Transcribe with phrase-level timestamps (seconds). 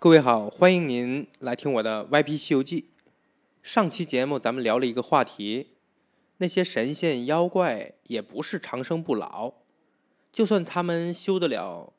[0.00, 2.82] 各位好，欢迎您来听我的《歪批西游记》。
[3.64, 5.70] 上期节目咱们聊了一个话题，
[6.36, 9.54] 那些神仙妖怪也不是长生不老，
[10.30, 11.92] 就算他们修得了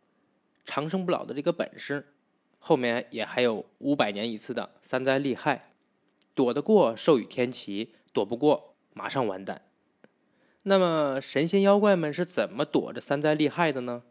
[0.64, 2.14] 长生不老的这个本事，
[2.58, 5.74] 后面也还有五百年一次的三灾厉害，
[6.34, 9.64] 躲得过寿与天齐，躲不过马上完蛋。
[10.64, 14.04] 那么神仙妖怪们是怎么躲着三灾厉害的呢？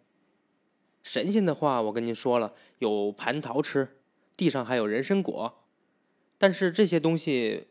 [1.03, 3.97] 神仙的话，我跟您说了，有蟠桃吃，
[4.37, 5.65] 地上还有人参果，
[6.37, 7.69] 但是这些东西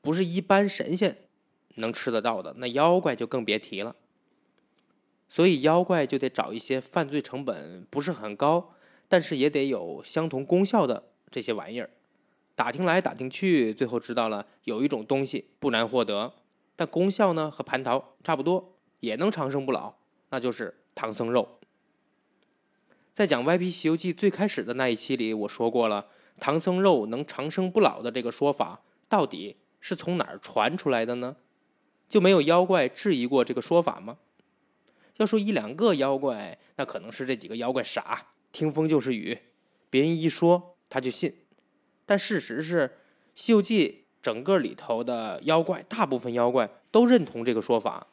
[0.00, 1.16] 不是一般神仙
[1.76, 3.96] 能吃得到的，那妖怪就更别提了。
[5.28, 8.74] 所以妖怪就得找一些犯罪成本不是很高，
[9.06, 11.90] 但是也得有相同功效的这些玩意儿。
[12.56, 16.34] 打听来打听去，最后知道了有一种东西不难获得，
[16.74, 19.94] 但功效呢和蟠桃差不多，也能长生不老，
[20.30, 21.59] 那就是唐僧肉。
[23.12, 26.06] 在讲《歪批西游记》最开始的那一期里，我说过了，
[26.38, 31.36] 唐僧肉能长生不老的这个说法，到底是从哪儿传出来的呢？
[32.08, 34.18] 就没有妖怪质疑过这个说法吗？
[35.18, 39.38] 要说一两个妖怪，那可能是这几个妖怪傻，听风就是雨，
[39.90, 41.36] 别人一说他就信。
[42.06, 42.88] 但事实是，
[43.34, 43.88] 《西游记》
[44.22, 48.06] 整个里头的妖怪，大部分妖怪都认同这个说法。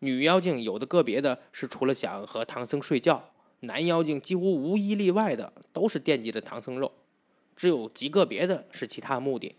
[0.00, 3.30] 女妖精有的个别的是除了想和唐僧睡觉。
[3.60, 6.92] 男妖精几乎无一例外的都是惦记着唐僧肉，
[7.56, 9.56] 只有极个别的是其他目的。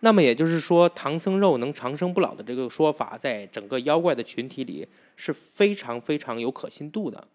[0.00, 7.28] 那么也就是说，唐僧肉能长生不老的这个说法，在整个妖怪的群体里是非常非常有可信度的。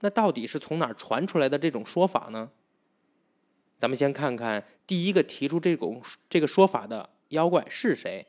[0.00, 2.50] 那到底是从哪传出来的这种说法呢？
[3.78, 8.26] 咱们先看看第一个提出这种这个说法的妖怪是谁。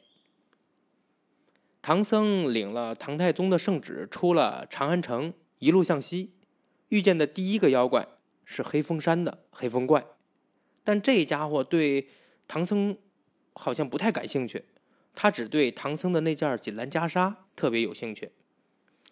[1.83, 5.33] 唐僧领了唐太宗的圣旨，出了长安城。
[5.63, 6.33] 一路向西，
[6.89, 8.09] 遇见的第一个妖怪
[8.43, 10.05] 是黑风山的黑风怪，
[10.83, 12.09] 但这家伙对
[12.49, 12.97] 唐僧
[13.53, 14.65] 好像不太感兴趣，
[15.15, 18.33] 他只对唐僧的那件锦襕袈裟特别有兴趣。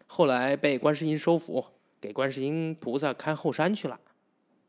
[0.05, 1.67] 后来被观世音收服，
[2.01, 4.01] 给观世音菩萨看后山去了。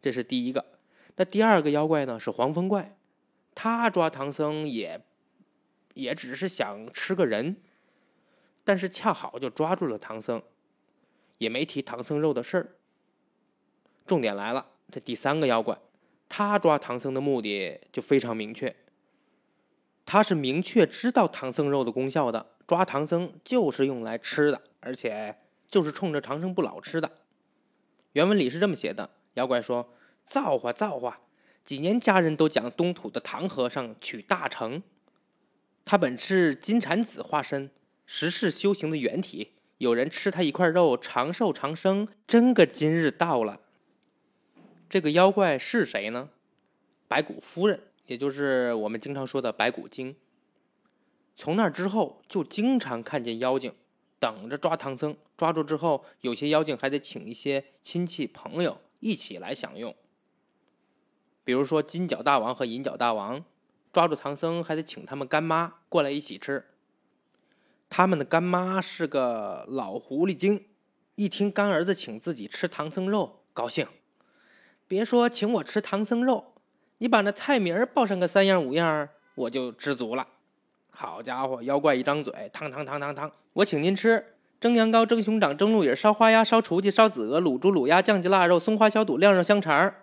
[0.01, 0.79] 这是第一个。
[1.17, 2.21] 那第二个妖怪呢？
[2.21, 2.97] 是黄风怪，
[3.57, 5.05] 他抓唐僧也
[5.95, 7.57] 也只是想吃个人，
[8.63, 10.41] 但是恰好就抓住了唐僧。
[11.43, 12.77] 也没提唐僧肉的事儿。
[14.07, 15.77] 重点来了，这第三个妖怪，
[16.29, 18.77] 他抓唐僧的目的就非常明确。
[20.07, 27.11] 他是明确知道唐僧肉的功效的，抓唐僧就是用来吃的，而且就是冲着长生不老吃的。
[28.13, 29.93] 原文里是这么写的：妖怪说
[30.25, 31.23] ：“造化造化，
[31.65, 34.83] 几年家人都讲东土的唐和尚取大成，
[35.85, 37.71] 他本是金蝉子化身，
[38.07, 43.59] 实是修行的原体。”有人吃他一块肉，长寿长生，真个今日到了。
[44.89, 46.31] 这个妖怪是谁呢？
[47.09, 50.15] 白骨夫人，也就是我们经常说的白骨精。
[51.35, 53.73] 从那之后，就经常看见妖精
[54.21, 59.93] 等着抓唐僧，抓住之后，有些妖精还得请一些亲戚朋友一起来享用。
[61.43, 63.45] 比如说金角大王和银角大王，
[63.93, 66.67] 抓住唐僧还得请他们干妈过来一起吃。
[67.95, 70.65] 他们的干妈是个老狐狸精，
[71.17, 73.87] 一听干儿子请自己吃唐僧肉，高兴。
[74.89, 76.55] 别说请我吃唐僧肉，
[76.97, 80.29] 你把那菜名报上个三样五样，我就知足了。
[80.89, 89.95] 好家伙，妖怪一张嘴，汤汤汤汤汤，我请您吃蒸羊羔、蒸熊掌、蒸鹿尾、烧花鸭、烧雏鸡、烧子鹅、卤猪、卤鸭、酱鸡、腊肉、松花小肚、晾肉香肠。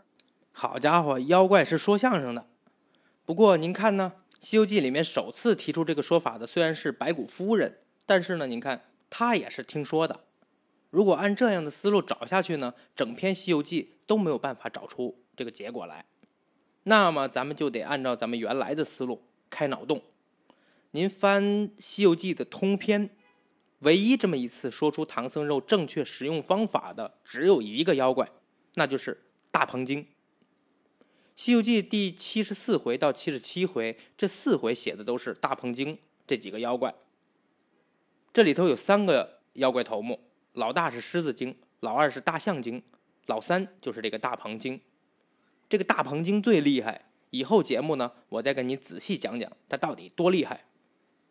[0.51, 2.45] 好家伙，妖怪是说相声的。
[3.25, 4.13] 不过您看呢？
[4.39, 10.21] 《西游记》里面首次提出这个说法的虽然是白骨夫人，但是呢，您看她也是听说的。
[10.89, 16.05] 如果按这样的思路找下去呢，整篇《西游记》都没有办法找出这个结果来。
[16.83, 20.01] 那么咱们就得按照咱们原来的思路开脑洞。
[20.91, 21.43] 您翻
[21.77, 23.09] 《西游记》的通篇，
[23.79, 28.31] 唯一这么一次说出唐僧肉正确食用方法的只有一个妖怪，
[28.75, 30.03] 那就是大鹏精。
[31.39, 35.97] 《西游记》第七十四回到七十七回，这四回写的都是大鹏精
[36.27, 36.93] 这几个妖怪。
[38.33, 40.19] 这里头有三个妖怪头目，
[40.51, 42.83] 老大是狮子精，老二是大象精，
[43.27, 44.81] 老三就是这个大鹏精。
[45.69, 50.65] 这个大鹏精最厉害，以后节目呢，我再跟你仔细讲讲他到底多厉害。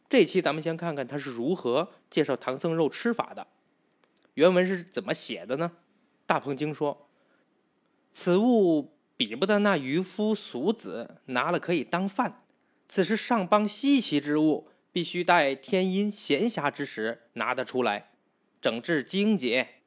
[0.08, 3.46] 这期咱们先看看他是如何介绍唐僧肉吃法的。
[4.32, 5.72] 原文是怎么写的呢？
[6.25, 7.10] 大鹏精说
[8.14, 12.44] ：“此物。”比不得那渔夫俗子拿了可以当饭，
[12.87, 18.06] 此是上邦稀奇之物，必须待天阴闲暇之时拿得出来，
[18.61, 19.81] 整治精节，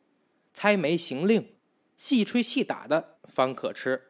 [0.51, 1.49] 猜眉行令，
[1.95, 4.09] 细吹细打的方可吃。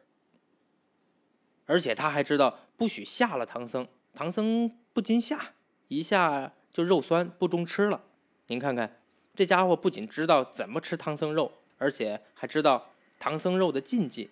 [1.66, 5.54] 而且他还知道不许下了唐僧，唐僧不禁吓，
[5.86, 8.02] 一下就肉酸不中吃了。
[8.48, 9.00] 您看看，
[9.36, 12.90] 这家伙不仅知道怎么吃唐僧肉，而且还知道
[13.20, 14.30] 唐僧肉的禁忌，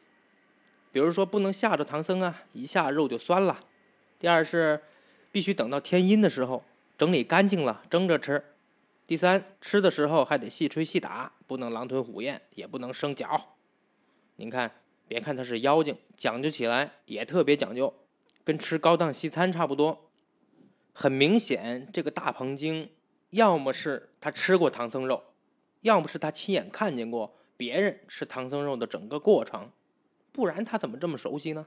[0.92, 3.64] 比如说不能吓着唐僧啊，一下肉就酸了。
[4.18, 4.82] 第二是
[5.32, 6.64] 必须等到天阴的时候
[6.98, 8.44] 整理干净了蒸着吃。
[9.06, 13.56] 第三，吃的时候还得细吹细打，不能狼吞虎咽，也不能生嚼。
[14.36, 14.70] 您看，
[15.08, 17.92] 别看他是妖精，讲究起来也特别讲究，
[18.44, 20.10] 跟吃高档西餐差不多。
[20.92, 22.90] 很明显，这个大鹏精
[23.30, 25.24] 要么是他吃过唐僧肉，
[25.80, 29.70] 要么是他亲眼看见过别人吃唐僧肉的整个过程，
[30.32, 31.66] 不然他怎么这么熟悉呢？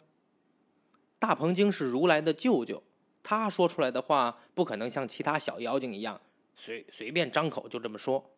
[1.19, 2.83] 大鹏精是如来的舅舅，
[3.21, 6.21] 他说出来的话不可能像其他小妖精一样。
[6.55, 8.31] 随随便张口就这么说，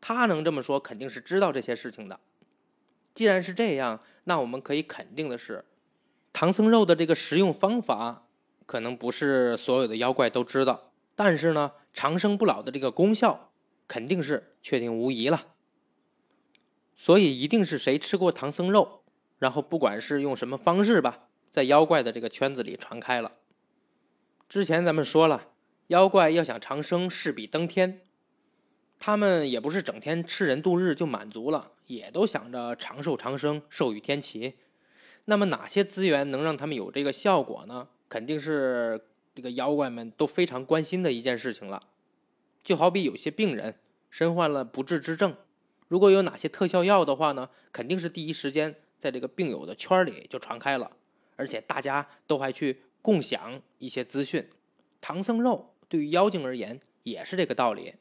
[0.00, 2.20] 他能这么说，肯定是知道这些事情的。
[3.14, 5.64] 既然是这样，那我们可以肯定的是，
[6.32, 8.26] 唐僧肉的这个食用方法，
[8.64, 10.92] 可能不是所有的妖怪都知道。
[11.16, 13.50] 但是呢，长生不老的这个功效，
[13.88, 15.54] 肯定是确定无疑了。
[16.94, 19.02] 所以，一定是谁吃过唐僧肉，
[19.38, 23.32] 然后不管是用什么方式吧，在妖怪的这个圈子里传开了。
[24.48, 25.48] 之前咱们说了。
[25.88, 28.02] 妖怪要想长生，势必登天。
[28.98, 34.56] 他们也不是整天吃人度日就满足了，也都想着长寿长生，寿与天齐。
[35.24, 37.88] 那么哪些资源能让他们有这个效果呢？
[38.10, 41.80] 肯定是这个妖怪们都非常关心的一件事情了。
[42.62, 43.76] 就好比有些病人
[44.10, 45.36] 身患了不治之症，
[45.88, 50.90] 如果有哪些特效药的话呢，肯定是第一时间在这个病友的圈里就传开了，
[51.36, 54.48] 而且大家都还去共享一些资讯。
[55.00, 55.74] 唐僧肉。
[55.90, 57.94] 对于妖精而言，也是这个道理。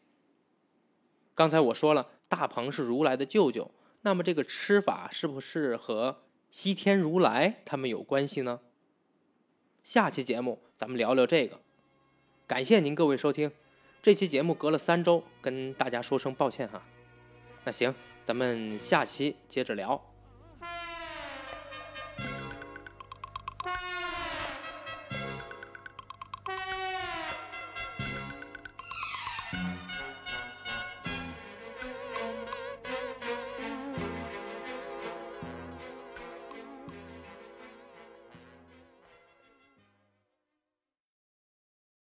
[1.34, 3.72] 刚才我说了，大鹏是如来的舅舅，
[4.02, 8.60] 那么这个吃法是不是和西天如来他们有关系呢？
[9.86, 11.62] 下期节目咱们聊聊这个。
[12.46, 13.54] 感谢您各位收听，
[14.02, 16.84] 这期节目隔了三周，跟大家说声抱歉哈。
[17.64, 17.96] 那行，
[18.26, 20.17] 咱们下期接着聊。